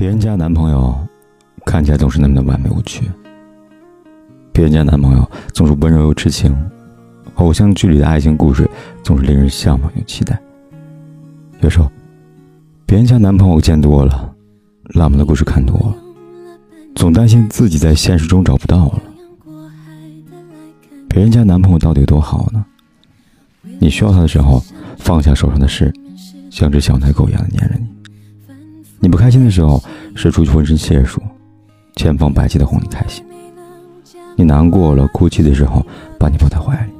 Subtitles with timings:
[0.00, 0.98] 别人家男朋友
[1.66, 3.02] 看起来总是那么的完美无缺，
[4.50, 6.56] 别人家男朋友总是温柔又痴情，
[7.34, 8.66] 偶像剧里的爱情故事
[9.02, 10.40] 总是令人向往又期待。
[11.60, 11.92] 有时候，
[12.86, 14.34] 别人家男朋友见多了。
[14.94, 15.94] 浪漫的故事看多了，
[16.94, 19.02] 总担心自己在现实中找不到了。
[21.10, 22.64] 别人家男朋友到底有多好呢？
[23.78, 24.62] 你需要他的时候，
[24.96, 25.92] 放下手上的事，
[26.50, 27.84] 像只小奶狗一样的黏着你；
[29.00, 29.82] 你不开心的时候，
[30.14, 31.20] 使出浑身解数，
[31.96, 33.24] 千方百计的哄你开心；
[34.36, 35.84] 你难过了、哭泣的时候，
[36.18, 36.92] 把你抱在怀里，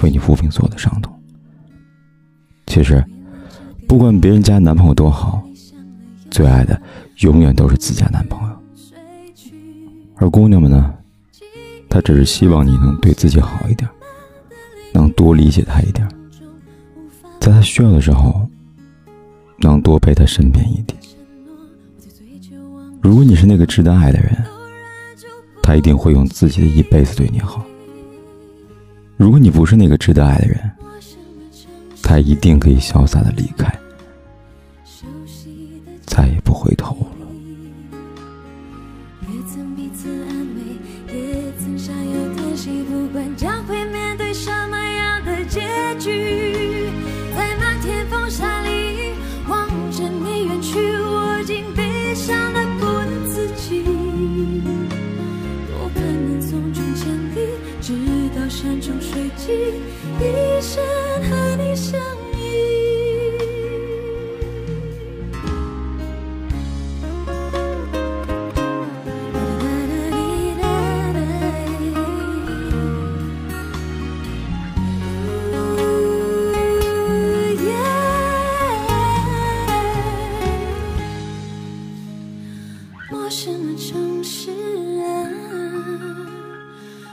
[0.00, 1.12] 为你抚平所有的伤痛。
[2.66, 3.04] 其实，
[3.86, 5.42] 不管别人家男朋友多好。
[6.30, 6.78] 最爱的
[7.20, 8.54] 永远都是自家男朋友，
[10.16, 10.94] 而姑娘们呢，
[11.88, 13.88] 她只是希望你能对自己好一点，
[14.92, 16.06] 能多理解她一点，
[17.40, 18.46] 在她需要的时候，
[19.56, 20.98] 能多陪她身边一点。
[23.00, 24.36] 如果你是那个值得爱的人，
[25.62, 27.62] 他一定会用自己的一辈子对你好；
[29.16, 30.58] 如果你不是那个值得爱的人，
[32.02, 33.77] 他一定可以潇洒的离开。
[58.48, 59.54] 山穷水尽，
[60.20, 60.82] 一生
[61.28, 62.27] 和你相。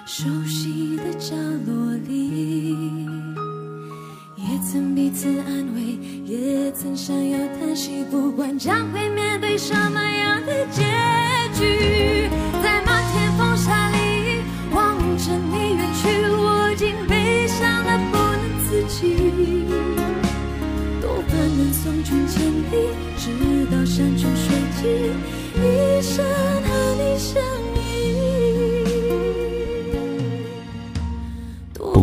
[0.08, 1.36] 熟悉的角
[1.66, 2.76] 落里，
[4.38, 8.06] 也曾彼此安慰，也曾相拥叹息。
[8.12, 10.84] 不管将会面对什么样的结
[11.56, 12.30] 局，
[12.62, 14.42] 在漫天风沙里
[14.76, 19.16] 望着你远去，我竟悲伤的不能自己。
[21.02, 24.86] 多盼能送君千里，直到山穷水尽，
[25.64, 27.44] 一生和你相。